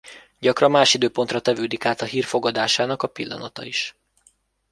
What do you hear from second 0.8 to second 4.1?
időpontra tevődik át a hír fogadásának a pillanata is.